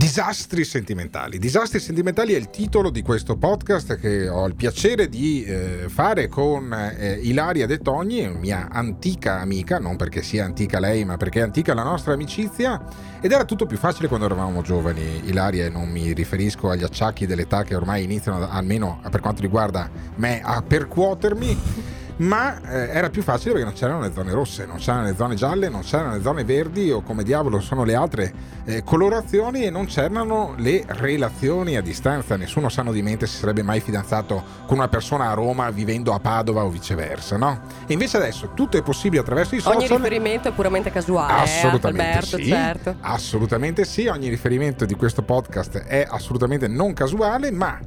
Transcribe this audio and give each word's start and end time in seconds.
Disastri 0.00 0.64
sentimentali. 0.64 1.38
Disastri 1.38 1.78
sentimentali 1.78 2.32
è 2.32 2.38
il 2.38 2.48
titolo 2.48 2.88
di 2.88 3.02
questo 3.02 3.36
podcast 3.36 3.96
che 3.96 4.30
ho 4.30 4.46
il 4.46 4.54
piacere 4.54 5.10
di 5.10 5.44
eh, 5.44 5.90
fare 5.90 6.26
con 6.26 6.72
eh, 6.72 7.18
Ilaria 7.22 7.66
De 7.66 7.80
Togni, 7.80 8.26
mia 8.30 8.70
antica 8.70 9.40
amica, 9.40 9.78
non 9.78 9.96
perché 9.96 10.22
sia 10.22 10.46
antica 10.46 10.80
lei, 10.80 11.04
ma 11.04 11.18
perché 11.18 11.40
è 11.40 11.42
antica 11.42 11.74
la 11.74 11.82
nostra 11.82 12.14
amicizia. 12.14 12.82
Ed 13.20 13.30
era 13.30 13.44
tutto 13.44 13.66
più 13.66 13.76
facile 13.76 14.08
quando 14.08 14.24
eravamo 14.24 14.62
giovani, 14.62 15.20
Ilaria, 15.26 15.66
e 15.66 15.68
non 15.68 15.90
mi 15.90 16.14
riferisco 16.14 16.70
agli 16.70 16.82
acciacchi 16.82 17.26
dell'età 17.26 17.62
che 17.62 17.74
ormai 17.74 18.02
iniziano, 18.02 18.48
almeno 18.48 19.02
per 19.10 19.20
quanto 19.20 19.42
riguarda 19.42 19.90
me, 20.16 20.40
a 20.42 20.62
percuotermi 20.62 21.98
ma 22.20 22.60
eh, 22.60 22.88
era 22.90 23.08
più 23.10 23.22
facile 23.22 23.52
perché 23.52 23.66
non 23.66 23.74
c'erano 23.74 24.00
le 24.00 24.12
zone 24.12 24.32
rosse, 24.32 24.66
non 24.66 24.76
c'erano 24.76 25.04
le 25.04 25.14
zone 25.14 25.34
gialle, 25.34 25.68
non 25.68 25.82
c'erano 25.82 26.14
le 26.14 26.22
zone 26.22 26.44
verdi 26.44 26.90
o 26.90 27.02
come 27.02 27.22
diavolo 27.22 27.60
sono 27.60 27.84
le 27.84 27.94
altre 27.94 28.32
eh, 28.64 28.82
colorazioni 28.82 29.64
e 29.64 29.70
non 29.70 29.86
c'erano 29.86 30.54
le 30.58 30.84
relazioni 30.86 31.76
a 31.76 31.82
distanza. 31.82 32.36
Nessuno 32.36 32.68
sano 32.68 32.92
di 32.92 33.02
mente 33.02 33.26
si 33.26 33.36
sarebbe 33.36 33.62
mai 33.62 33.80
fidanzato 33.80 34.42
con 34.66 34.76
una 34.76 34.88
persona 34.88 35.30
a 35.30 35.34
Roma 35.34 35.70
vivendo 35.70 36.12
a 36.12 36.20
Padova 36.20 36.64
o 36.64 36.68
viceversa, 36.68 37.36
no? 37.36 37.60
E 37.86 37.92
invece 37.92 38.18
adesso 38.18 38.50
tutto 38.54 38.76
è 38.76 38.82
possibile 38.82 39.22
attraverso 39.22 39.54
i 39.54 39.60
social. 39.60 39.78
Ogni 39.78 39.88
riferimento 39.88 40.48
è 40.48 40.52
puramente 40.52 40.90
casuale. 40.90 41.32
Eh, 41.32 41.42
assolutamente 41.42 42.02
eh, 42.02 42.06
Alberto, 42.06 42.36
sì. 42.36 42.44
certo. 42.44 42.94
Assolutamente 43.00 43.84
sì, 43.84 44.06
ogni 44.08 44.28
riferimento 44.28 44.84
di 44.84 44.94
questo 44.94 45.22
podcast 45.22 45.78
è 45.78 46.06
assolutamente 46.08 46.68
non 46.68 46.92
casuale, 46.92 47.50
ma 47.50 47.78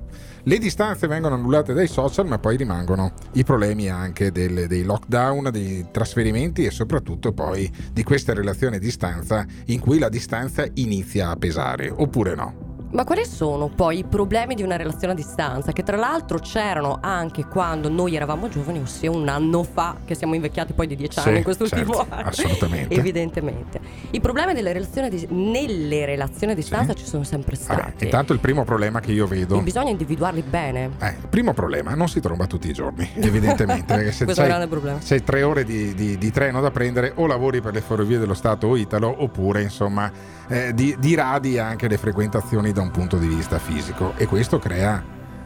le 0.44 0.58
distanze 0.58 1.08
vengono 1.08 1.36
annullate 1.36 1.74
dai 1.74 1.88
social, 1.88 2.28
ma 2.28 2.38
poi 2.38 2.58
rimangono 2.58 3.14
i 3.34 3.44
problemi 3.44 3.90
anche 3.90 4.32
del, 4.32 4.68
dei 4.68 4.84
lockdown, 4.84 5.50
dei 5.52 5.88
trasferimenti 5.92 6.66
e 6.66 6.72
soprattutto 6.72 7.32
poi 7.32 7.72
di 7.92 8.04
queste 8.04 8.34
relazioni 8.34 8.76
a 8.76 8.80
distanza 8.80 9.46
in 9.66 9.80
cui 9.80 10.00
la 10.00 10.10
distanza 10.10 10.66
inizia 10.74 11.30
a 11.30 11.36
pesare, 11.36 11.90
oppure 11.90 12.36
no? 12.36 12.63
Ma 12.94 13.06
quali 13.06 13.26
sono 13.26 13.70
poi 13.70 13.98
i 14.00 14.04
problemi 14.04 14.54
di 14.54 14.62
una 14.62 14.76
relazione 14.76 15.14
a 15.14 15.16
distanza? 15.16 15.72
Che 15.72 15.82
tra 15.82 15.98
l'altro 15.98 16.38
c'erano 16.38 17.00
anche 17.02 17.44
quando 17.48 17.90
noi 17.90 18.16
eravamo 18.16 18.50
giovani, 18.50 18.82
ossia 18.82 19.10
un 19.10 19.28
anno 19.28 19.64
fa, 19.64 19.96
che 20.06 20.14
siamo 20.14 20.36
invecchiati 20.36 20.74
poi 20.74 20.86
di 20.86 20.96
dieci 20.96 21.20
Sì, 21.20 21.28
anni 21.28 21.38
in 21.40 21.44
quest'ultimo 21.44 21.96
certo, 21.96 22.14
anno. 22.14 22.28
assolutamente. 22.28 22.94
Evidentemente. 22.94 23.80
I 24.12 24.20
problemi 24.20 24.54
delle 24.54 24.74
relazioni 24.74 25.08
a 25.08 25.10
dis- 25.10 25.26
nelle 25.28 26.06
relazioni 26.06 26.54
a 26.54 26.56
distanza 26.56 26.94
Sì. 26.94 27.00
ci 27.00 27.06
sono 27.08 27.24
sempre 27.24 27.58
Vabbè, 27.60 27.82
stati. 27.82 28.04
intanto 28.06 28.32
il 28.32 28.38
primo 28.40 28.64
problema 28.64 29.00
che 29.00 29.12
io 29.12 29.26
vedo... 29.26 29.60
Bisogna 29.62 29.90
individuarli 29.90 30.44
bene. 30.44 30.92
Eh, 31.02 31.16
primo 31.28 31.54
problema, 31.54 31.96
non 31.96 32.08
si 32.08 32.20
tromba 32.20 32.46
tutti 32.46 32.70
i 32.70 32.74
giorni, 32.74 33.10
evidentemente. 33.18 34.12
Se 34.12 34.24
Questo 34.26 34.42
c'hai, 34.44 34.50
grande 34.52 34.68
problema. 34.68 35.02
se 35.02 35.16
hai 35.16 35.24
tre 35.24 35.42
ore 35.42 35.64
di, 35.64 35.96
di- 35.96 36.16
di 36.20 36.32
treno 36.32 36.62
da 36.62 36.70
prendere, 36.70 37.14
o 37.16 37.26
lavori 37.26 37.60
per 37.60 37.74
le 37.74 37.82
ferrovie 37.82 38.20
dello 38.20 38.36
Stato 38.36 38.68
o 38.68 38.78
Italo, 38.78 39.16
oppure 39.24 39.64
insomma 39.64 40.12
eh, 40.48 40.76
di, 40.76 40.96
diradi 41.00 41.58
anche 41.58 41.88
le 41.88 41.98
frequentazioni 41.98 42.72
da 42.72 42.82
un 42.84 42.92
punto 42.92 43.18
di 43.18 43.28
vista 43.28 43.58
fisico. 43.58 44.14
E 44.18 44.28
questo 44.28 44.60
crea 44.60 45.04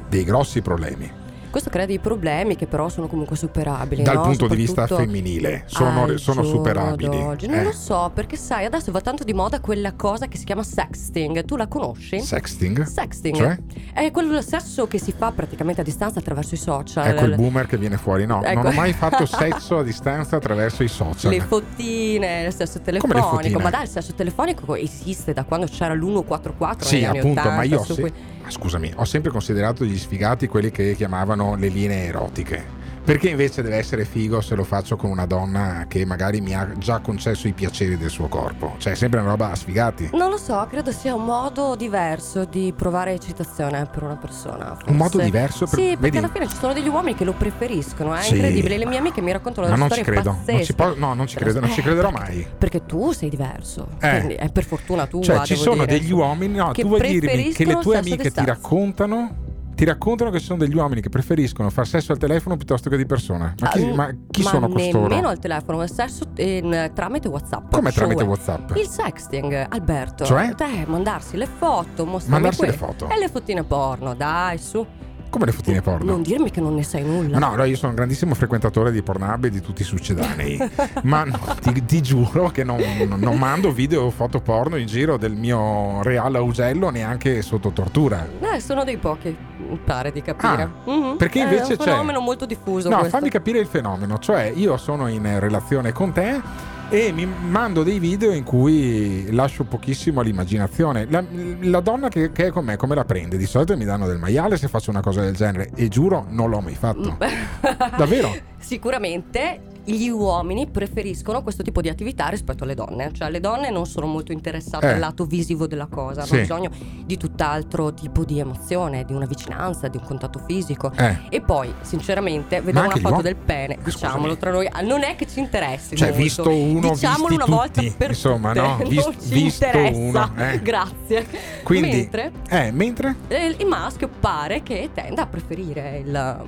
dei 0.09 0.23
grossi 0.23 0.61
problemi. 0.61 1.25
Questo 1.49 1.69
crea 1.69 1.85
dei 1.85 1.99
problemi 1.99 2.55
che 2.55 2.67
però 2.67 2.89
sono 2.89 3.07
comunque 3.07 3.35
superabili. 3.35 4.03
Dal 4.03 4.15
no? 4.17 4.21
punto 4.23 4.47
di 4.47 4.55
vista 4.55 4.85
femminile, 4.85 5.63
sono, 5.65 6.03
al 6.03 6.19
sono 6.19 6.43
superabili. 6.43 7.09
d'oggi. 7.17 7.47
Non 7.47 7.59
Eh, 7.59 7.63
lo 7.63 7.71
so, 7.71 8.11
perché 8.13 8.35
sai, 8.35 8.65
adesso 8.65 8.91
va 8.91 9.01
tanto 9.01 9.23
di 9.23 9.33
moda 9.33 9.59
quella 9.59 9.93
cosa 9.93 10.27
che 10.27 10.37
si 10.37 10.45
chiama 10.45 10.63
sexting. 10.63 11.43
Tu 11.45 11.55
la 11.55 11.67
conosci? 11.67 12.19
Sexting? 12.21 12.83
Sexting 12.83 13.35
Cioè? 13.35 13.57
è 13.93 14.11
quello 14.11 14.41
sesso 14.41 14.87
che 14.87 14.99
si 14.99 15.11
fa 15.17 15.31
praticamente 15.31 15.81
a 15.81 15.83
distanza 15.83 16.19
attraverso 16.19 16.53
i 16.53 16.57
social. 16.57 17.07
Ecco 17.07 17.25
il 17.25 17.35
boomer 17.35 17.65
che 17.65 17.77
viene 17.77 17.97
fuori. 17.97 18.25
No, 18.25 18.43
Ecco. 18.43 18.61
non 18.61 18.71
ho 18.73 18.75
mai 18.75 18.93
fatto 18.93 19.25
sesso 19.27 19.77
a 19.77 19.83
distanza 19.83 20.35
attraverso 20.35 20.83
i 20.83 20.87
social. 20.87 21.31
Le 21.31 21.39
fottine, 21.41 22.43
il 22.45 22.53
sesso 22.53 22.79
Come 22.79 22.91
le 22.93 22.99
telefonico. 22.99 23.59
Ma 23.59 23.69
dai, 23.69 23.83
il 23.83 23.89
sesso 23.89 24.13
telefonico 24.13 24.75
esiste 24.75 25.33
da 25.33 25.43
quando 25.43 25.65
c'era 25.67 25.93
l'144 25.95 26.75
Sì, 26.83 26.95
negli 26.95 27.05
anni 27.05 27.17
appunto, 27.19 27.39
80, 27.39 27.55
ma 27.55 27.63
io 27.63 27.83
se- 27.83 27.93
cui- 28.01 28.09
ah, 28.11 28.36
scusami, 28.49 28.91
ho 28.95 29.05
sempre 29.05 29.31
considerato 29.31 29.83
gli 29.85 29.97
sfigati 29.97 30.47
quelli 30.47 30.71
che 30.71 30.95
chiamavano 30.95 31.55
le 31.55 31.67
linee 31.67 32.05
erotiche. 32.05 32.76
Perché 33.07 33.29
invece 33.29 33.61
deve 33.61 33.77
essere 33.77 34.03
figo 34.03 34.41
se 34.41 34.53
lo 34.53 34.65
faccio 34.65 34.97
con 34.97 35.09
una 35.09 35.25
donna 35.25 35.85
che 35.87 36.03
magari 36.05 36.41
mi 36.41 36.53
ha 36.53 36.69
già 36.77 36.99
concesso 36.99 37.47
i 37.47 37.53
piaceri 37.53 37.95
del 37.97 38.09
suo 38.09 38.27
corpo? 38.27 38.75
Cioè, 38.79 38.91
è 38.91 38.95
sempre 38.97 39.21
una 39.21 39.29
roba 39.29 39.49
a 39.51 39.55
sfigati. 39.55 40.09
Non 40.11 40.29
lo 40.29 40.35
so, 40.35 40.67
credo 40.69 40.91
sia 40.91 41.15
un 41.15 41.23
modo 41.23 41.77
diverso 41.77 42.43
di 42.43 42.73
provare 42.75 43.13
eccitazione 43.13 43.85
per 43.89 44.03
una 44.03 44.17
persona. 44.17 44.75
forse. 44.75 44.89
Un 44.89 44.97
modo 44.97 45.19
diverso 45.19 45.65
per- 45.67 45.79
Sì, 45.79 45.85
perché 45.85 45.97
vedi? 46.01 46.17
alla 46.17 46.27
fine 46.27 46.49
ci 46.49 46.57
sono 46.57 46.73
degli 46.73 46.89
uomini 46.89 47.15
che 47.15 47.23
lo 47.23 47.31
preferiscono, 47.31 48.13
è 48.13 48.23
Sì. 48.23 48.33
incredibile. 48.35 48.77
Le 48.77 48.85
mie 48.85 48.97
amiche 48.97 49.21
mi 49.21 49.31
raccontano 49.31 49.67
Ma 49.67 49.73
delle 49.75 49.87
non 49.87 49.95
ci 49.97 50.01
storie 50.03 50.21
credo, 50.21 50.37
non 50.45 50.63
ci 50.65 50.73
po- 50.73 50.95
no, 50.97 51.13
non 51.13 51.27
ci 51.27 51.35
credo, 51.37 51.59
non 51.61 51.69
ci 51.69 51.79
eh, 51.79 51.83
crederò 51.83 52.11
perché- 52.11 52.33
mai. 52.33 52.47
Perché 52.57 52.85
tu 52.85 53.13
sei 53.13 53.29
diverso. 53.29 53.87
Eh. 54.01 54.09
Quindi 54.17 54.33
è 54.33 54.49
per 54.51 54.65
fortuna 54.65 55.07
tua. 55.07 55.21
Cioè, 55.21 55.45
ci 55.45 55.55
sono 55.55 55.85
dire, 55.85 55.97
degli 55.97 56.11
uomini, 56.11 56.55
no, 56.55 56.71
che 56.71 56.81
tu 56.81 56.89
vuoi 56.89 56.99
dirmi 57.07 57.53
che 57.53 57.63
le 57.63 57.77
tue 57.77 57.97
amiche 57.99 58.31
ti 58.31 58.43
raccontano 58.43 59.45
ti 59.77 59.85
raccontano 59.85 60.31
che 60.31 60.39
ci 60.39 60.45
sono 60.45 60.57
degli 60.57 60.73
uomini 60.75 61.01
che 61.01 61.09
preferiscono 61.09 61.69
far 61.69 61.85
sesso 61.85 62.11
al 62.11 62.17
telefono 62.17 62.57
piuttosto 62.57 62.89
che 62.89 62.97
di 62.97 63.05
persona. 63.05 63.53
Ma 63.61 63.67
chi, 63.69 63.83
Ah, 63.83 63.93
ma 63.93 64.09
chi 64.31 64.41
ma 64.41 64.49
sono 64.49 64.69
costoro? 64.69 65.07
nemmeno 65.07 65.27
al 65.27 65.37
telefono, 65.37 65.83
è 65.83 65.87
sesso 65.87 66.23
in- 66.37 66.91
tramite 66.95 67.27
WhatsApp. 67.27 67.71
Come 67.71 67.91
tramite 67.91 68.21
Cioè, 68.21 68.27
WhatsApp? 68.27 68.75
Il 68.75 68.87
sexting, 68.87 69.67
Alberto. 69.69 70.25
Cioè? 70.25 70.55
Eh, 70.57 70.85
mandarsi 70.87 71.37
le 71.37 71.45
foto, 71.45 72.07
mostrarmi 72.07 72.29
Mandarsi 72.41 72.61
le 72.61 72.67
que- 72.69 72.77
foto? 72.77 73.07
E 73.09 73.19
le 73.19 73.29
fottine 73.29 73.63
porno, 73.63 74.15
dai, 74.15 74.57
su. 74.57 74.83
Come 75.29 75.45
le 75.45 75.51
fottine 75.51 75.81
porno? 75.81 76.11
Non 76.11 76.21
dirmi 76.21 76.49
che 76.51 76.61
non 76.61 76.73
ne 76.73 76.83
sai 76.83 77.03
nulla. 77.03 77.37
No, 77.37 77.55
no, 77.55 77.63
io 77.65 77.75
sono 77.75 77.89
un 77.89 77.95
grandissimo 77.95 78.33
frequentatore 78.33 78.91
di 78.91 79.01
Pornhub 79.01 79.45
e 79.45 79.49
di 79.49 79.61
tutti 79.61 79.81
i 79.81 79.85
succedanei. 79.85 80.57
ma 81.03 81.23
no, 81.25 81.37
ti, 81.61 81.83
ti 81.85 82.01
giuro 82.01 82.49
che 82.49 82.63
non, 82.63 82.79
non 83.17 83.37
mando 83.37 83.71
video 83.71 84.03
o 84.03 84.09
foto 84.09 84.39
porno 84.39 84.77
in 84.77 84.87
giro 84.87 85.17
del 85.17 85.33
mio 85.35 86.01
reale 86.01 86.37
augello 86.37 86.89
neanche 86.89 87.41
sotto 87.41 87.71
tortura. 87.71 88.25
Eh, 88.53 88.59
sono 88.61 88.83
dei 88.83 88.97
pochi, 88.97 89.35
pare 89.83 90.11
di 90.11 90.21
capire. 90.21 90.63
Ah, 90.63 90.69
Mhm. 90.91 91.17
perché 91.17 91.39
invece 91.39 91.61
è 91.63 91.71
un 91.71 91.77
c'è- 91.77 91.83
fenomeno 91.91 92.19
molto 92.21 92.45
diffuso. 92.45 92.89
No, 92.89 92.99
questo. 92.99 93.17
fammi 93.17 93.29
capire 93.29 93.59
il 93.59 93.67
fenomeno. 93.67 94.17
Cioè, 94.19 94.51
io 94.55 94.77
sono 94.77 95.07
in 95.07 95.39
relazione 95.39 95.91
con 95.91 96.13
te 96.13 96.41
e 96.89 97.11
mi 97.11 97.25
mando 97.25 97.83
dei 97.83 97.99
video 97.99 98.31
in 98.31 98.43
cui 98.43 99.29
lascio 99.31 99.65
pochissimo 99.65 100.21
all'immaginazione. 100.21 101.05
La, 101.09 101.23
la 101.61 101.79
donna 101.81 102.07
che, 102.07 102.31
che 102.31 102.47
è 102.47 102.49
con 102.49 102.63
me, 102.63 102.77
come 102.77 102.95
la 102.95 103.03
prende? 103.03 103.37
Di 103.37 103.45
solito 103.45 103.75
mi 103.75 103.83
danno 103.83 104.07
del 104.07 104.17
maiale 104.17 104.57
se 104.57 104.69
faccio 104.69 104.89
una 104.89 105.01
cosa 105.01 105.21
del 105.21 105.35
genere 105.35 105.69
e 105.75 105.89
giuro 105.89 106.25
non 106.29 106.49
l'ho 106.49 106.61
mai 106.61 106.75
fatto. 106.75 107.17
Davvero? 107.97 108.33
Sicuramente 108.59 109.61
gli 109.87 110.09
uomini 110.09 110.67
preferiscono 110.67 111.41
questo 111.41 111.63
tipo 111.63 111.79
di 111.79 111.87
attività 111.87 112.27
rispetto 112.27 112.65
alle 112.65 112.73
donne, 112.75 113.11
cioè 113.13 113.29
le 113.29 113.39
donne 113.39 113.69
non 113.69 113.85
sono 113.85 114.05
molto 114.05 114.33
interessate 114.33 114.87
Eh. 114.87 114.91
al 114.93 114.99
lato 114.99 115.23
visivo 115.23 115.65
della 115.65 115.85
cosa, 115.85 116.23
Sì. 116.23 116.33
hanno 116.33 116.41
bisogno 116.41 116.69
di 117.05 117.15
tutt'altro 117.15 117.93
tipo 117.93 118.25
di 118.25 118.37
emozione, 118.39 119.05
di 119.05 119.13
una 119.13 119.25
vicinanza, 119.25 119.87
di 119.87 119.95
un 119.95 120.03
contatto 120.03 120.41
fisico. 120.45 120.91
Eh. 120.93 121.17
E 121.29 121.39
poi, 121.39 121.73
sinceramente, 121.81 122.59
vedere 122.59 122.79
anche 122.85 122.99
una 122.99 123.07
foto 123.07 123.13
uom- 123.13 123.23
del 123.23 123.35
pene, 123.37 123.75
Scusami. 123.75 123.93
diciamolo 123.93 124.35
tra 124.37 124.51
noi, 124.51 124.67
ah, 124.69 124.81
non 124.81 125.03
è 125.03 125.15
che 125.15 125.25
ci 125.25 125.39
interessi. 125.39 125.95
Cioè, 125.95 126.07
molto. 126.09 126.21
visto 126.23 126.49
uno, 126.49 126.89
diciamolo 126.89 127.33
una 127.35 127.45
volta 127.45 127.81
tutti, 127.81 127.95
per 127.97 128.09
insomma, 128.09 128.49
tutte, 128.51 128.61
no? 128.67 128.77
non 128.79 128.87
Vis- 128.89 129.03
ci 129.25 129.33
visto 129.33 129.65
interessa. 129.67 129.97
uno, 129.97 130.31
eh. 130.35 130.61
Grazie. 130.61 131.27
Quindi, 131.63 131.89
Mentre 131.95 132.31
eh, 132.49 132.71
mentre? 132.71 133.15
eh, 133.29 133.55
il 133.57 133.65
maschio 133.65 134.09
pare 134.19 134.63
che 134.63 134.89
tenda 134.93 135.21
a 135.21 135.27
preferire 135.27 135.99
il- 136.03 136.11
la, 136.11 136.43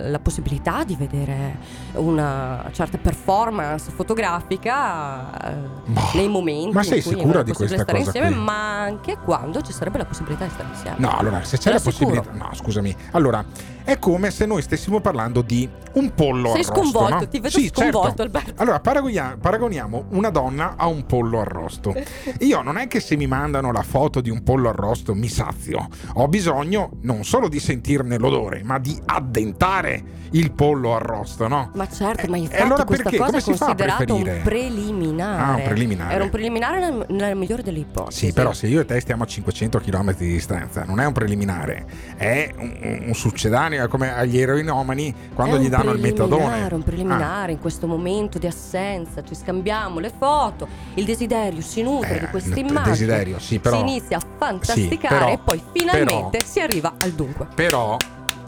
la 0.00 0.18
possibilità 0.18 0.82
di 0.82 0.96
vedere 0.96 1.41
una 1.94 2.68
certa 2.72 2.98
performance 2.98 3.90
fotografica 3.90 5.60
Boh, 5.84 6.00
nei 6.14 6.28
momenti 6.28 6.72
ma 6.72 6.82
sei 6.82 6.98
in 6.98 7.04
cui 7.04 7.14
sicura 7.16 7.40
è 7.40 7.44
di 7.44 7.52
questa 7.52 7.76
stare 7.82 7.98
cosa 7.98 8.04
insieme, 8.10 8.28
qui? 8.28 8.44
ma 8.44 8.80
anche 8.80 9.16
quando 9.22 9.60
ci 9.60 9.72
sarebbe 9.72 9.98
la 9.98 10.04
possibilità 10.04 10.44
di 10.44 10.50
stare 10.50 10.68
insieme. 10.70 10.96
No, 10.98 11.16
allora, 11.16 11.42
se 11.44 11.56
c'è 11.56 11.62
Sei 11.62 11.72
la 11.74 11.80
possibilità. 11.80 12.30
No, 12.32 12.50
scusami. 12.52 12.96
Allora, 13.12 13.44
è 13.84 13.98
come 13.98 14.30
se 14.30 14.46
noi 14.46 14.62
stessimo 14.62 15.00
parlando 15.00 15.42
di 15.42 15.68
un 15.94 16.14
pollo 16.14 16.52
Sei 16.52 16.62
arrosto. 16.62 16.72
sconvolto, 16.74 17.14
no? 17.14 17.28
ti 17.28 17.40
vedo 17.40 17.50
Sì, 17.58 17.68
sconvolto, 17.72 18.06
certo. 18.08 18.22
Alberto. 18.22 18.52
Allora, 18.62 18.80
paragonia- 18.80 19.36
paragoniamo 19.40 20.04
una 20.10 20.30
donna 20.30 20.74
a 20.76 20.86
un 20.86 21.04
pollo 21.06 21.40
arrosto. 21.40 21.94
Io 22.40 22.62
non 22.62 22.76
è 22.78 22.86
che 22.86 23.00
se 23.00 23.16
mi 23.16 23.26
mandano 23.26 23.72
la 23.72 23.82
foto 23.82 24.20
di 24.20 24.30
un 24.30 24.42
pollo 24.42 24.68
arrosto 24.70 25.14
mi 25.14 25.28
sazio. 25.28 25.88
Ho 26.14 26.28
bisogno 26.28 26.90
non 27.02 27.24
solo 27.24 27.48
di 27.48 27.60
sentirne 27.60 28.16
l'odore, 28.18 28.62
ma 28.64 28.78
di 28.78 28.98
addentare 29.04 30.20
il 30.34 30.52
pollo 30.52 30.94
arrosto, 30.94 31.46
no? 31.46 31.70
Ma 31.74 31.86
certo, 31.88 32.26
ma 32.30 32.36
Eh, 32.36 32.40
infatti 32.40 32.62
allora 32.62 32.84
questa 32.84 33.10
perché? 33.10 33.18
cosa 33.18 33.30
Come 33.32 33.38
è 33.38 33.44
si 33.44 33.52
fa 33.54 33.64
a 33.64 33.68
considerato 33.68 34.14
un 34.14 34.22
preferire? 34.22 34.42
preliminare. 34.48 35.42
Ah, 35.42 35.54
un 35.56 35.62
preliminare. 35.62 36.14
Era 36.14 36.24
un 36.24 36.30
preliminare 36.30 36.78
nel- 36.80 37.06
nella 37.10 37.34
migliore 37.34 37.62
delle 37.62 37.80
ipotesi. 37.80 38.26
Sì, 38.26 38.32
però 38.32 38.52
se 38.52 38.66
io 38.66 38.80
e 38.80 38.84
te 38.86 38.98
stiamo 39.00 39.24
a 39.24 39.26
500 39.26 39.78
km 39.80 40.16
di 40.16 40.28
distanza, 40.28 40.84
non 40.84 41.00
è 41.00 41.04
un 41.04 41.12
preliminare, 41.12 41.84
è 42.16 42.50
un, 42.56 43.02
un 43.08 43.14
succedaneo, 43.14 43.71
è 43.76 43.88
come 43.88 44.14
agli 44.14 44.38
eroinomani 44.38 45.14
quando 45.34 45.56
È 45.56 45.58
gli 45.60 45.68
danno 45.68 45.92
il 45.92 46.00
metadone. 46.00 46.42
preliminare, 46.44 46.74
Un 46.74 46.80
Ah, 46.80 46.84
preliminare 46.84 47.52
in 47.52 47.58
questo 47.60 47.86
momento 47.86 48.38
di 48.38 48.46
assenza, 48.46 49.22
ci 49.22 49.34
scambiamo 49.34 49.98
le 50.00 50.12
foto, 50.16 50.66
il 50.94 51.04
desiderio 51.04 51.60
si 51.60 51.82
nutre 51.82 52.30
Eh, 52.32 52.40
di 52.52 52.60
immagine. 52.60 52.82
desiderio, 52.84 53.38
sì, 53.38 53.58
però- 53.58 53.76
Si 53.76 53.82
inizia 53.82 54.16
a 54.18 54.22
fantasticare 54.38 54.90
Sì, 54.90 54.98
però- 54.98 55.28
e 55.32 55.38
poi 55.42 55.62
finalmente 55.72 56.36
però- 56.38 56.44
si 56.44 56.60
arriva 56.60 56.94
al 56.98 57.10
dunque. 57.12 57.46
Però, 57.54 57.96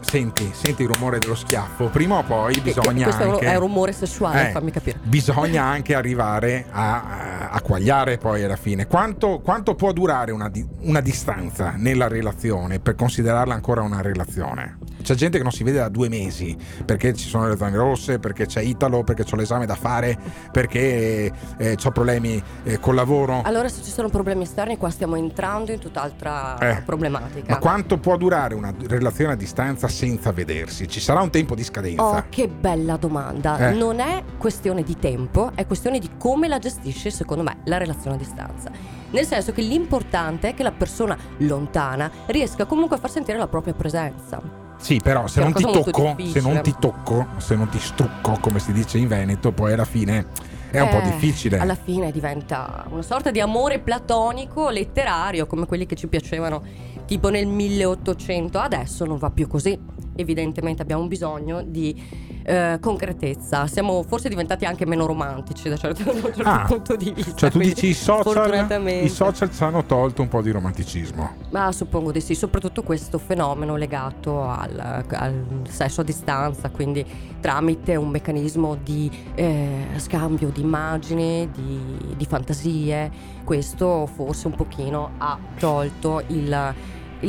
senti, 0.01 0.49
senti 0.53 0.83
il 0.83 0.89
rumore 0.89 1.17
dello 1.19 1.35
schiaffo, 1.35 1.85
prima 1.87 2.17
o 2.17 2.23
poi 2.23 2.59
bisogna 2.61 3.03
questo 3.05 3.23
è 3.23 3.25
un- 3.25 3.33
anche... 3.33 3.45
è 3.47 3.53
un 3.55 3.59
rumore 3.59 3.91
sessuale, 3.91 4.49
Eh, 4.49 4.51
fammi 4.51 4.71
capire. 4.71 4.99
Bisogna 5.03 5.63
anche 5.65 5.95
arrivare 5.95 6.65
a, 6.71 7.49
a 7.49 7.61
quagliare 7.61 8.17
poi 8.17 8.43
alla 8.43 8.55
fine. 8.55 8.85
Quanto, 8.87 9.39
quanto 9.39 9.75
può 9.75 9.91
durare 9.91 10.31
una, 10.31 10.49
una, 10.81 11.01
distanza 11.01 11.73
nella 11.75 12.07
relazione 12.07 12.79
per 12.79 12.95
considerarla 12.95 13.53
ancora 13.53 13.81
una 13.81 14.01
relazione? 14.01 14.77
C'è 15.05 15.13
gente 15.13 15.37
che 15.37 15.43
non 15.43 15.51
si 15.51 15.63
vede 15.63 15.77
da 15.77 15.87
due 15.87 16.09
mesi 16.09 16.57
perché 16.83 17.13
ci 17.13 17.27
sono 17.27 17.47
le 17.47 17.55
zone 17.55 17.75
rosse, 17.75 18.17
perché 18.17 18.47
c'è 18.47 18.61
Italo, 18.61 19.03
perché 19.03 19.23
ho 19.31 19.35
l'esame 19.35 19.67
da 19.67 19.75
fare, 19.75 20.17
perché 20.51 21.31
eh, 21.57 21.77
ho 21.81 21.91
problemi 21.91 22.41
eh, 22.63 22.79
col 22.79 22.95
lavoro. 22.95 23.43
Allora 23.43 23.69
se 23.69 23.83
ci 23.83 23.91
sono 23.91 24.09
problemi 24.09 24.41
esterni 24.41 24.77
qua 24.77 24.89
stiamo 24.89 25.15
entrando 25.15 25.71
in 25.71 25.77
tutt'altra 25.77 26.57
eh, 26.57 26.81
problematica. 26.81 27.53
Ma 27.53 27.59
quanto 27.59 27.99
può 27.99 28.17
durare 28.17 28.55
una 28.55 28.73
relazione 28.87 29.33
a 29.33 29.35
distanza 29.35 29.87
senza 29.87 30.31
vedersi? 30.31 30.87
Ci 30.87 30.99
sarà 30.99 31.21
un 31.21 31.29
tempo 31.29 31.53
di 31.53 31.63
scadenza? 31.63 32.03
Oh, 32.03 32.25
che 32.29 32.47
bella 32.47 32.97
domanda. 32.97 33.69
Eh. 33.69 33.73
Non 33.73 33.99
è 33.99 34.23
questione 34.39 34.81
di 34.81 34.97
tempo, 34.97 35.51
è 35.53 35.67
questione 35.67 35.99
di 35.99 36.09
come 36.17 36.47
la 36.47 36.57
gestisce 36.57 37.11
secondo 37.11 37.43
me 37.43 37.57
la 37.65 37.77
relazione 37.77 38.15
a 38.15 38.19
distanza. 38.19 38.71
Nel 39.11 39.27
senso 39.27 39.51
che 39.51 39.61
l'importante 39.61 40.49
è 40.49 40.53
che 40.55 40.63
la 40.63 40.71
persona 40.71 41.15
lontana 41.37 42.09
riesca 42.25 42.65
comunque 42.65 42.95
a 42.95 42.99
far 42.99 43.11
sentire 43.11 43.37
la 43.37 43.47
propria 43.47 43.75
presenza. 43.75 44.64
Sì, 44.77 44.99
però 45.01 45.27
se 45.27 45.41
non 45.41 45.53
ti 45.53 45.63
tocco, 45.63 46.15
se 46.25 46.41
non 46.41 46.61
ti 46.61 46.75
tocco, 46.79 47.27
se 47.37 47.55
non 47.55 47.69
ti 47.69 47.79
strucco, 47.79 48.37
come 48.39 48.59
si 48.59 48.71
dice 48.71 48.97
in 48.97 49.07
Veneto, 49.07 49.51
poi 49.51 49.73
alla 49.73 49.85
fine 49.85 50.27
è 50.69 50.79
un 50.79 50.87
eh, 50.87 50.91
po' 50.91 51.01
difficile. 51.01 51.57
Alla 51.57 51.75
fine 51.75 52.11
diventa 52.11 52.85
una 52.89 53.01
sorta 53.01 53.31
di 53.31 53.39
amore 53.39 53.79
platonico 53.79 54.69
letterario, 54.69 55.47
come 55.47 55.65
quelli 55.65 55.85
che 55.85 55.95
ci 55.95 56.07
piacevano 56.07 56.61
tipo 57.05 57.29
nel 57.29 57.47
1800. 57.47 58.59
Adesso 58.59 59.05
non 59.05 59.17
va 59.17 59.29
più 59.29 59.47
così. 59.47 59.79
Evidentemente 60.15 60.81
abbiamo 60.81 61.05
bisogno 61.07 61.61
di 61.61 62.01
eh, 62.43 62.77
concretezza. 62.79 63.67
Siamo 63.67 64.03
forse 64.03 64.29
diventati 64.29 64.65
anche 64.65 64.85
meno 64.85 65.05
romantici 65.05 65.67
da, 65.67 65.77
certo, 65.77 66.03
da 66.05 66.11
un 66.11 66.21
certo 66.21 66.43
ah, 66.43 66.65
punto 66.67 66.95
di 66.95 67.11
vista. 67.11 67.33
Cioè 67.33 67.51
tu 67.51 67.59
dici 67.59 67.87
i 67.87 67.93
social, 67.93 68.89
i 69.03 69.09
social 69.09 69.51
ci 69.51 69.63
hanno 69.63 69.83
tolto 69.85 70.21
un 70.21 70.27
po' 70.27 70.41
di 70.41 70.51
romanticismo. 70.51 71.35
Ma 71.51 71.71
suppongo 71.71 72.11
di 72.11 72.21
sì, 72.21 72.35
soprattutto 72.35 72.83
questo 72.83 73.17
fenomeno 73.17 73.75
legato 73.75 74.43
al, 74.43 75.03
al 75.09 75.45
sesso 75.69 76.01
a 76.01 76.03
distanza, 76.03 76.69
quindi 76.69 77.05
tramite 77.39 77.95
un 77.95 78.09
meccanismo 78.09 78.77
di 78.81 79.11
eh, 79.35 79.85
scambio 79.97 80.49
di 80.49 80.61
immagini, 80.61 81.49
di, 81.51 82.15
di 82.15 82.25
fantasie. 82.25 83.33
Questo 83.43 84.07
forse 84.07 84.47
un 84.47 84.55
pochino 84.55 85.11
ha 85.17 85.37
tolto 85.57 86.23
il 86.27 86.45
il, 86.45 86.75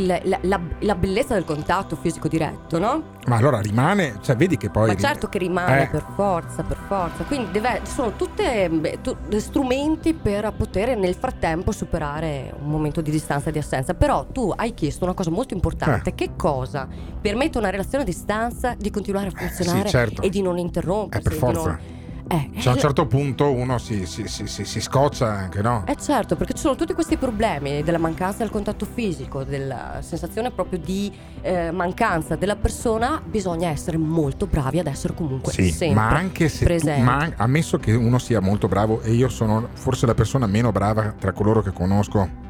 la, 0.04 0.20
la, 0.42 0.60
la, 0.80 0.94
bellezza 0.94 1.34
del 1.34 1.44
contatto 1.44 1.96
fisico 1.96 2.28
diretto, 2.28 2.78
no? 2.78 3.14
Ma 3.26 3.36
allora 3.36 3.60
rimane, 3.60 4.18
cioè 4.22 4.36
vedi 4.36 4.56
che 4.56 4.70
poi... 4.70 4.88
Ma 4.88 4.96
certo 4.96 5.28
che 5.28 5.38
rimane 5.38 5.84
eh. 5.84 5.88
per 5.88 6.04
forza, 6.14 6.62
per 6.62 6.76
forza. 6.86 7.24
Quindi 7.24 7.50
deve, 7.50 7.80
sono 7.84 8.14
tutti 8.14 8.44
strumenti 9.38 10.14
per 10.14 10.52
poter 10.56 10.96
nel 10.96 11.14
frattempo 11.14 11.72
superare 11.72 12.54
un 12.62 12.70
momento 12.70 13.00
di 13.00 13.10
distanza 13.10 13.48
e 13.48 13.52
di 13.52 13.58
assenza. 13.58 13.94
Però 13.94 14.26
tu 14.26 14.52
hai 14.54 14.74
chiesto 14.74 15.04
una 15.04 15.14
cosa 15.14 15.30
molto 15.30 15.54
importante. 15.54 16.10
Eh. 16.10 16.14
Che 16.14 16.30
cosa 16.36 16.86
permette 17.20 17.58
una 17.58 17.70
relazione 17.70 18.04
a 18.04 18.06
distanza 18.06 18.74
di 18.78 18.90
continuare 18.90 19.28
a 19.28 19.32
funzionare 19.34 19.80
eh, 19.80 19.86
sì, 19.86 19.90
certo. 19.90 20.22
e 20.22 20.28
di 20.28 20.42
non 20.42 20.58
interrompersi? 20.58 21.26
Eh, 21.26 21.30
per 21.30 21.38
forza. 21.38 21.95
Eh, 22.28 22.50
cioè, 22.58 22.72
a 22.72 22.74
un 22.74 22.80
certo 22.80 23.06
punto 23.06 23.52
uno 23.52 23.78
si, 23.78 24.04
si, 24.04 24.26
si, 24.26 24.46
si, 24.46 24.80
scoccia 24.80 25.32
anche, 25.32 25.62
no? 25.62 25.84
Eh 25.86 25.96
certo, 25.96 26.34
perché 26.34 26.54
ci 26.54 26.60
sono 26.60 26.74
tutti 26.74 26.92
questi 26.92 27.16
problemi 27.16 27.82
della 27.82 27.98
mancanza 27.98 28.38
del 28.38 28.50
contatto 28.50 28.84
fisico, 28.84 29.44
della 29.44 29.98
sensazione 30.00 30.50
proprio 30.50 30.80
di 30.80 31.12
eh, 31.42 31.70
mancanza 31.70 32.34
della 32.34 32.56
persona, 32.56 33.22
bisogna 33.24 33.68
essere 33.68 33.96
molto 33.96 34.46
bravi 34.46 34.80
ad 34.80 34.88
essere 34.88 35.14
comunque 35.14 35.52
sì, 35.52 35.70
sempre 35.70 35.94
ma 35.94 36.08
anche 36.08 36.48
se 36.48 36.64
presenti. 36.64 37.00
Tu, 37.00 37.04
ma 37.04 37.32
ammesso 37.36 37.78
che 37.78 37.92
uno 37.92 38.18
sia 38.18 38.40
molto 38.40 38.66
bravo 38.66 39.00
e 39.02 39.12
io 39.12 39.28
sono 39.28 39.68
forse 39.74 40.06
la 40.06 40.14
persona 40.14 40.46
meno 40.46 40.72
brava 40.72 41.14
tra 41.16 41.32
coloro 41.32 41.62
che 41.62 41.72
conosco 41.72 42.45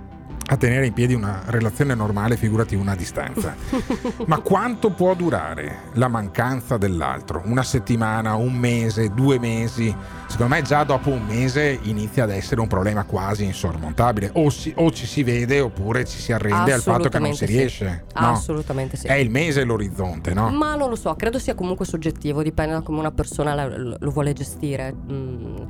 a 0.48 0.56
tenere 0.56 0.86
in 0.86 0.92
piedi 0.92 1.14
una 1.14 1.42
relazione 1.46 1.94
normale, 1.94 2.36
figurati 2.36 2.76
una 2.76 2.94
distanza. 2.94 3.54
Ma 4.26 4.38
quanto 4.38 4.90
può 4.90 5.14
durare 5.14 5.90
la 5.94 6.06
mancanza 6.08 6.76
dell'altro? 6.76 7.42
Una 7.44 7.64
settimana, 7.64 8.34
un 8.34 8.54
mese, 8.54 9.12
due 9.12 9.40
mesi? 9.40 9.94
Secondo 10.28 10.54
me 10.54 10.62
già 10.62 10.84
dopo 10.84 11.10
un 11.10 11.24
mese 11.24 11.78
inizia 11.82 12.24
ad 12.24 12.30
essere 12.30 12.60
un 12.60 12.68
problema 12.68 13.04
quasi 13.04 13.44
insormontabile. 13.44 14.30
O, 14.34 14.50
si, 14.50 14.72
o 14.76 14.90
ci 14.92 15.06
si 15.06 15.24
vede 15.24 15.60
oppure 15.60 16.04
ci 16.04 16.18
si 16.18 16.32
arrende 16.32 16.72
al 16.72 16.80
fatto 16.80 17.08
che 17.08 17.18
non 17.18 17.34
si 17.34 17.44
riesce. 17.44 18.04
Sì. 18.06 18.20
No? 18.20 18.30
Assolutamente 18.30 18.96
sì. 18.96 19.06
È 19.08 19.14
il 19.14 19.30
mese 19.30 19.64
l'orizzonte, 19.64 20.32
no? 20.32 20.50
Ma 20.50 20.76
non 20.76 20.88
lo 20.88 20.96
so, 20.96 21.14
credo 21.16 21.40
sia 21.40 21.54
comunque 21.54 21.84
soggettivo, 21.86 22.42
dipende 22.42 22.74
da 22.74 22.82
come 22.82 23.00
una 23.00 23.12
persona 23.12 23.66
lo, 23.66 23.96
lo 23.98 24.10
vuole 24.10 24.32
gestire. 24.32 24.94
Mm 25.10 25.64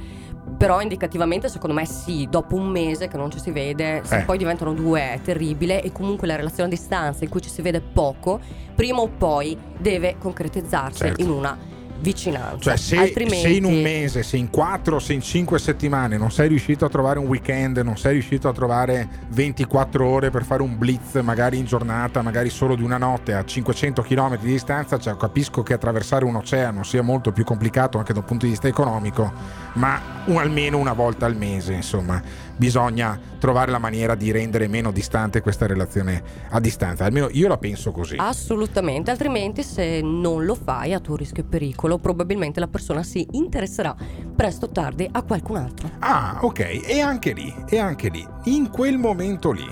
però 0.56 0.80
indicativamente 0.80 1.48
secondo 1.48 1.74
me 1.74 1.86
sì, 1.86 2.26
dopo 2.30 2.56
un 2.56 2.68
mese 2.68 3.08
che 3.08 3.16
non 3.16 3.30
ci 3.30 3.38
si 3.38 3.50
vede, 3.50 4.02
se 4.04 4.18
eh. 4.18 4.22
poi 4.22 4.38
diventano 4.38 4.72
due 4.72 5.14
è 5.14 5.20
terribile 5.22 5.82
e 5.82 5.92
comunque 5.92 6.26
la 6.26 6.36
relazione 6.36 6.68
a 6.68 6.72
distanza 6.72 7.24
in 7.24 7.30
cui 7.30 7.42
ci 7.42 7.50
si 7.50 7.62
vede 7.62 7.80
poco, 7.80 8.40
prima 8.74 9.00
o 9.00 9.08
poi 9.08 9.56
deve 9.78 10.16
concretizzarsi 10.18 10.98
certo. 10.98 11.20
in 11.20 11.30
una 11.30 11.74
vicinanza. 12.00 12.58
Cioè, 12.58 12.76
se, 12.76 12.96
Altrimenti... 12.96 13.40
se 13.40 13.48
in 13.48 13.64
un 13.64 13.80
mese, 13.80 14.22
se 14.22 14.36
in 14.36 14.50
quattro, 14.50 14.98
se 14.98 15.12
in 15.12 15.20
cinque 15.20 15.58
settimane 15.58 16.16
non 16.16 16.30
sei 16.30 16.48
riuscito 16.48 16.84
a 16.84 16.88
trovare 16.88 17.18
un 17.18 17.26
weekend, 17.26 17.78
non 17.78 17.96
sei 17.96 18.12
riuscito 18.12 18.48
a 18.48 18.52
trovare 18.52 19.08
24 19.28 20.06
ore 20.06 20.30
per 20.30 20.44
fare 20.44 20.62
un 20.62 20.76
blitz, 20.78 21.14
magari 21.16 21.58
in 21.58 21.64
giornata, 21.64 22.22
magari 22.22 22.50
solo 22.50 22.74
di 22.74 22.82
una 22.82 22.98
notte 22.98 23.34
a 23.34 23.44
500 23.44 24.02
km 24.02 24.38
di 24.38 24.48
distanza, 24.48 24.98
cioè, 24.98 25.16
capisco 25.16 25.62
che 25.62 25.74
attraversare 25.74 26.24
un 26.24 26.36
oceano 26.36 26.82
sia 26.82 27.02
molto 27.02 27.32
più 27.32 27.44
complicato 27.44 27.98
anche 27.98 28.12
da 28.12 28.20
un 28.20 28.24
punto 28.24 28.44
di 28.44 28.52
vista 28.52 28.68
economico, 28.68 29.32
ma 29.74 30.00
un, 30.26 30.38
almeno 30.38 30.78
una 30.78 30.92
volta 30.92 31.26
al 31.26 31.36
mese, 31.36 31.74
insomma, 31.74 32.22
bisogna 32.56 33.18
trovare 33.38 33.70
la 33.70 33.78
maniera 33.78 34.14
di 34.14 34.30
rendere 34.30 34.66
meno 34.66 34.90
distante 34.90 35.40
questa 35.40 35.66
relazione 35.66 36.22
a 36.50 36.58
distanza. 36.58 37.04
Almeno 37.04 37.28
io 37.30 37.48
la 37.48 37.58
penso 37.58 37.92
così. 37.92 38.16
Assolutamente, 38.18 39.10
altrimenti 39.10 39.62
se 39.62 40.00
non 40.02 40.44
lo 40.44 40.54
fai 40.54 40.94
a 40.94 41.00
tuo 41.00 41.16
rischio 41.16 41.42
e 41.42 41.46
pericolo, 41.46 41.85
probabilmente 41.98 42.60
la 42.60 42.68
persona 42.68 43.02
si 43.02 43.26
interesserà 43.32 43.94
presto 44.34 44.66
o 44.66 44.70
tardi 44.70 45.08
a 45.10 45.22
qualcun 45.22 45.56
altro. 45.56 45.90
Ah, 46.00 46.38
ok, 46.42 46.82
e 46.84 47.00
anche 47.00 47.32
lì, 47.32 47.54
e 47.68 47.78
anche 47.78 48.08
lì, 48.08 48.26
in 48.44 48.68
quel 48.68 48.98
momento 48.98 49.52
lì 49.52 49.68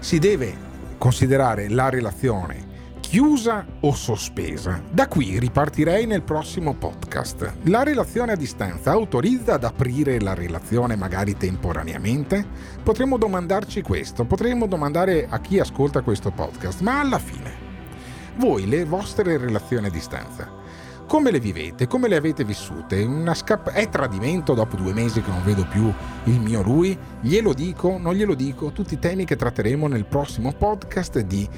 si 0.00 0.18
deve 0.18 0.54
considerare 0.98 1.68
la 1.68 1.88
relazione 1.88 2.72
chiusa 3.14 3.64
o 3.78 3.94
sospesa? 3.94 4.82
Da 4.90 5.06
qui 5.06 5.38
ripartirei 5.38 6.04
nel 6.04 6.22
prossimo 6.22 6.74
podcast. 6.74 7.58
La 7.66 7.84
relazione 7.84 8.32
a 8.32 8.36
distanza 8.36 8.90
autorizza 8.90 9.54
ad 9.54 9.62
aprire 9.62 10.20
la 10.20 10.34
relazione 10.34 10.96
magari 10.96 11.36
temporaneamente? 11.36 12.44
Potremmo 12.82 13.16
domandarci 13.16 13.82
questo, 13.82 14.24
potremmo 14.24 14.66
domandare 14.66 15.28
a 15.28 15.38
chi 15.38 15.60
ascolta 15.60 16.00
questo 16.00 16.32
podcast, 16.32 16.80
ma 16.80 16.98
alla 16.98 17.20
fine, 17.20 17.52
voi 18.38 18.66
le 18.66 18.84
vostre 18.84 19.36
relazioni 19.36 19.86
a 19.86 19.90
distanza, 19.90 20.50
come 21.06 21.30
le 21.30 21.40
vivete? 21.40 21.86
Come 21.86 22.08
le 22.08 22.16
avete 22.16 22.44
vissute? 22.44 23.06
Scapp- 23.34 23.68
è 23.70 23.88
tradimento 23.88 24.54
dopo 24.54 24.76
due 24.76 24.92
mesi 24.92 25.20
che 25.20 25.30
non 25.30 25.44
vedo 25.44 25.66
più 25.66 25.92
il 26.24 26.40
mio 26.40 26.62
lui? 26.62 26.96
Glielo 27.20 27.52
dico, 27.52 27.98
non 27.98 28.14
glielo 28.14 28.34
dico, 28.34 28.72
tutti 28.72 28.94
i 28.94 28.98
temi 28.98 29.24
che 29.24 29.36
tratteremo 29.36 29.86
nel 29.86 30.06
prossimo 30.06 30.52
podcast 30.52 31.20
di 31.20 31.48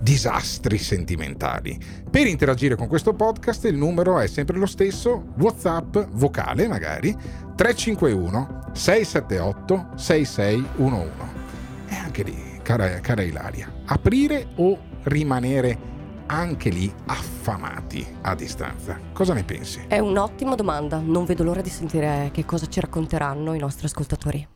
disastri 0.00 0.78
sentimentali. 0.78 1.78
Per 2.08 2.26
interagire 2.26 2.76
con 2.76 2.86
questo 2.86 3.14
podcast 3.14 3.64
il 3.64 3.76
numero 3.76 4.18
è 4.18 4.26
sempre 4.26 4.56
lo 4.56 4.66
stesso, 4.66 5.32
WhatsApp 5.38 5.96
vocale 6.12 6.68
magari 6.68 7.14
351 7.56 8.70
678 8.72 9.88
6611. 9.96 11.10
E 11.88 11.94
anche 11.94 12.22
lì, 12.22 12.60
cara, 12.62 13.00
cara 13.00 13.22
Ilaria, 13.22 13.72
aprire 13.86 14.48
o 14.56 14.78
rimanere 15.04 15.96
anche 16.28 16.70
lì 16.70 16.92
affamati 17.06 18.06
a 18.22 18.34
distanza. 18.34 18.98
Cosa 19.12 19.34
ne 19.34 19.44
pensi? 19.44 19.84
È 19.88 19.98
un'ottima 19.98 20.54
domanda, 20.54 21.00
non 21.02 21.24
vedo 21.24 21.42
l'ora 21.42 21.60
di 21.60 21.70
sentire 21.70 22.30
che 22.32 22.44
cosa 22.44 22.66
ci 22.66 22.80
racconteranno 22.80 23.54
i 23.54 23.58
nostri 23.58 23.86
ascoltatori. 23.86 24.48